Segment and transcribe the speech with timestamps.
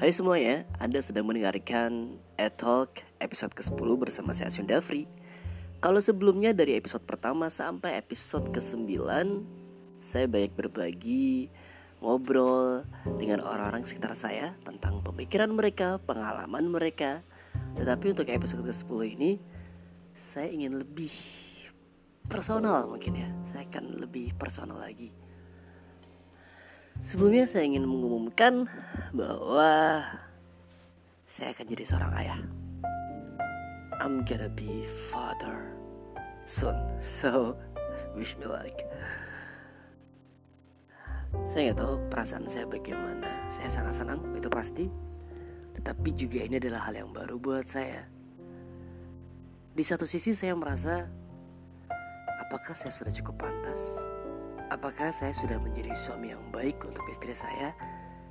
[0.00, 4.64] Hai semuanya, Anda sedang mendengarkan E-Talk episode ke-10 bersama saya Asyun
[5.76, 8.96] Kalau sebelumnya dari episode pertama sampai episode ke-9
[10.00, 11.52] Saya banyak berbagi,
[12.00, 12.88] ngobrol
[13.20, 17.20] dengan orang-orang sekitar saya Tentang pemikiran mereka, pengalaman mereka.
[17.76, 19.36] Tetapi untuk episode ke-10 ini
[20.16, 21.12] Saya ingin lebih
[22.24, 23.28] personal mungkin ya.
[23.44, 25.19] Saya akan lebih personal lagi
[27.00, 28.68] Sebelumnya saya ingin mengumumkan
[29.16, 30.04] bahwa
[31.24, 32.40] saya akan jadi seorang ayah.
[34.04, 35.72] I'm gonna be father
[36.44, 37.56] soon, so
[38.12, 38.76] wish me luck.
[41.48, 43.48] Saya nggak tahu perasaan saya bagaimana.
[43.48, 44.84] Saya sangat senang, itu pasti.
[45.80, 48.04] Tetapi juga ini adalah hal yang baru buat saya.
[49.72, 51.08] Di satu sisi saya merasa,
[52.44, 54.09] apakah saya sudah cukup pantas
[54.70, 57.74] Apakah saya sudah menjadi suami yang baik untuk istri saya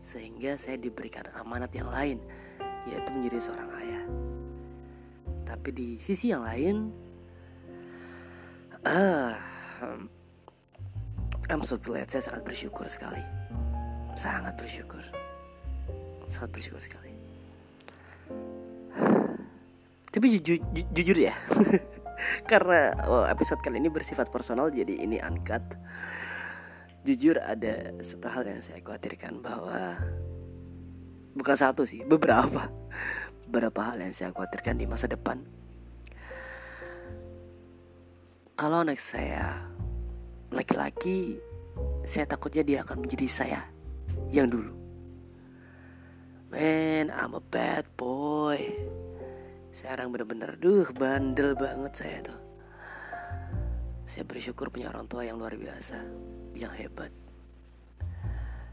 [0.00, 2.24] sehingga saya diberikan amanat yang lain
[2.88, 4.04] yaitu menjadi seorang ayah.
[5.44, 6.88] Tapi di sisi yang lain,
[8.88, 9.36] uh,
[11.52, 13.20] I'm so glad saya sangat bersyukur sekali,
[14.16, 15.04] sangat bersyukur,
[16.32, 17.12] sangat bersyukur sekali.
[20.08, 21.36] Tapi jujur, ju jujur ya,
[22.50, 25.60] karena oh, episode kali ini bersifat personal jadi ini uncut
[27.02, 29.98] jujur ada satu hal yang saya khawatirkan bahwa
[31.34, 32.70] bukan satu sih beberapa.
[33.50, 35.42] Beberapa hal yang saya khawatirkan di masa depan.
[38.54, 39.66] Kalau anak saya
[40.54, 41.42] laki-laki
[42.06, 43.60] saya takutnya dia akan menjadi saya
[44.30, 44.72] yang dulu.
[46.52, 48.60] Man I'm a bad boy.
[49.72, 52.41] Sekarang bener-bener duh bandel banget saya tuh
[54.06, 55.98] saya bersyukur punya orang tua yang luar biasa
[56.56, 57.10] yang hebat.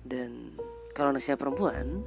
[0.00, 0.58] Dan
[0.96, 2.02] kalau anak saya perempuan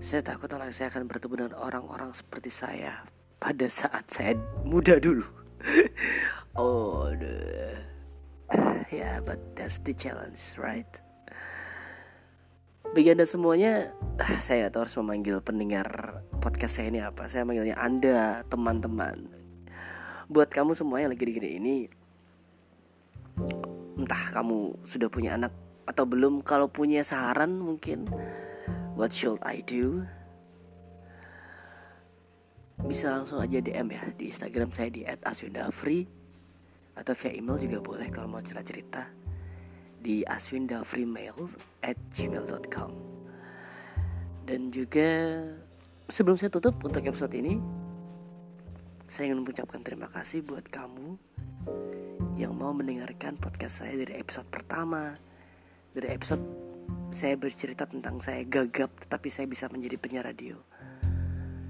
[0.00, 3.04] saya takut anak saya akan bertemu dengan orang-orang seperti saya
[3.36, 5.24] pada saat saya muda dulu.
[6.54, 7.34] Oh the
[8.94, 10.86] yeah but that's the challenge right?
[12.94, 13.90] Bagi anda semuanya
[14.46, 17.26] saya tahu harus memanggil pendengar podcast saya ini apa?
[17.26, 19.43] Saya manggilnya anda teman-teman
[20.34, 21.76] buat kamu semua yang lagi di ini
[23.94, 25.54] entah kamu sudah punya anak
[25.86, 28.10] atau belum kalau punya saran mungkin
[28.98, 30.02] what should I do?
[32.90, 36.10] Bisa langsung aja DM ya di Instagram saya di @aswindafri
[36.98, 39.06] atau via email juga boleh kalau mau cerita-cerita
[40.02, 41.46] di aswindafrimail
[41.86, 42.90] at gmail.com
[44.50, 45.38] dan juga
[46.10, 47.83] sebelum saya tutup untuk episode ini
[49.14, 51.14] saya ingin mengucapkan terima kasih buat kamu
[52.34, 55.14] yang mau mendengarkan podcast saya dari episode pertama.
[55.94, 56.42] Dari episode
[57.14, 60.58] saya bercerita tentang saya gagap tetapi saya bisa menjadi penyiar radio.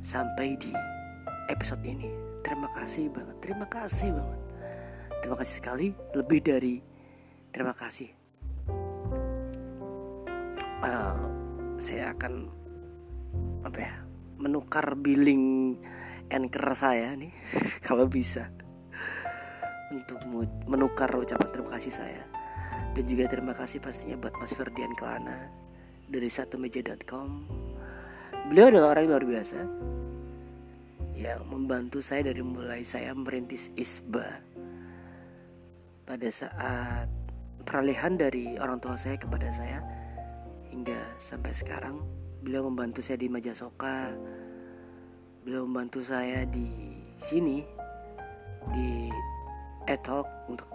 [0.00, 0.72] Sampai di
[1.52, 2.08] episode ini.
[2.40, 4.40] Terima kasih banget terima kasih banget.
[5.20, 5.86] Terima kasih sekali
[6.16, 6.80] lebih dari
[7.52, 8.08] terima kasih.
[10.80, 11.20] Uh,
[11.76, 12.48] saya akan
[13.60, 13.94] apa ya
[14.40, 15.76] menukar billing
[16.30, 17.32] anchor saya nih
[17.86, 18.50] kalau bisa
[19.94, 20.18] untuk
[20.66, 22.22] menukar ucapan terima kasih saya.
[22.96, 25.52] Dan juga terima kasih pastinya buat Mas Ferdian Kelana
[26.08, 27.44] dari satu meja.com
[28.46, 29.58] beliau adalah orang yang luar biasa
[31.18, 34.38] yang membantu saya dari mulai saya merintis isba
[36.06, 37.10] pada saat
[37.66, 39.82] peralihan dari orang tua saya kepada saya
[40.70, 41.98] hingga sampai sekarang.
[42.46, 44.14] Beliau membantu saya di Majasoka
[45.46, 46.66] beliau membantu saya di
[47.22, 47.62] sini
[48.74, 49.06] di
[49.86, 50.66] etalk untuk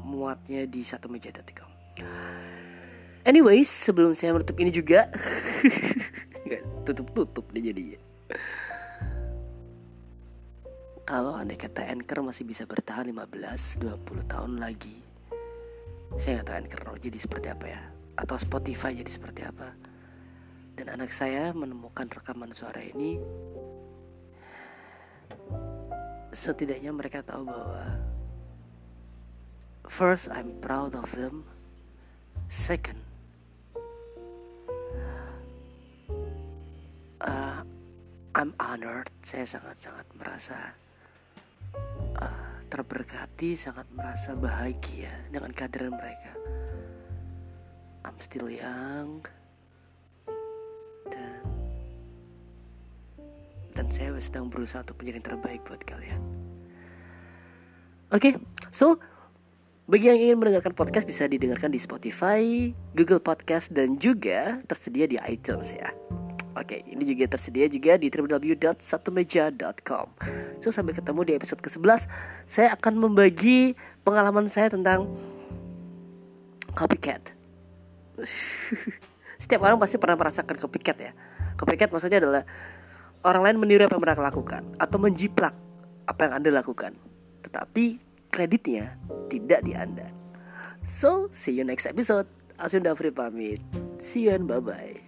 [0.00, 1.68] muatnya di satu meja meja.com.
[3.28, 5.12] Anyways, sebelum saya menutup ini juga,
[6.88, 8.00] tutup-tutup deh jadinya.
[11.04, 15.00] Kalau anda kata Anchor masih bisa bertahan 15-20 tahun lagi
[16.20, 17.80] Saya nggak tahu Anchor jadi seperti apa ya
[18.12, 19.72] Atau Spotify jadi seperti apa
[20.76, 23.16] Dan anak saya menemukan rekaman suara ini
[26.38, 27.98] Setidaknya mereka tahu bahwa
[29.88, 31.48] First, I'm proud of them.
[32.52, 33.00] Second,
[37.24, 37.64] uh,
[38.36, 39.08] I'm honored.
[39.24, 40.76] Saya sangat-sangat merasa
[42.20, 46.36] uh, terberkati, sangat merasa bahagia dengan kehadiran mereka.
[48.04, 49.24] I'm still young
[51.08, 51.42] dan
[53.72, 56.27] dan saya sedang berusaha untuk menjadi yang terbaik buat kalian.
[58.08, 58.40] Oke, okay,
[58.72, 58.96] so
[59.88, 65.16] Bagi yang ingin mendengarkan podcast bisa didengarkan di Spotify, Google Podcast dan juga tersedia di
[65.24, 65.88] iTunes ya.
[66.52, 70.06] Oke, ini juga tersedia juga di www.satumeja.com.
[70.60, 72.04] So sampai ketemu di episode ke-11.
[72.44, 75.08] Saya akan membagi pengalaman saya tentang
[76.76, 77.32] copycat.
[79.40, 81.16] Setiap orang pasti pernah merasakan copycat ya.
[81.56, 82.44] Copycat maksudnya adalah
[83.24, 85.56] orang lain meniru apa yang pernah lakukan atau menjiplak
[86.04, 86.92] apa yang Anda lakukan.
[87.42, 88.00] Tetapi
[88.32, 88.98] kreditnya
[89.28, 90.08] tidak di Anda.
[90.88, 92.26] So, see you next episode.
[92.58, 93.62] Asun Dafri pamit.
[94.00, 95.07] See you and bye-bye.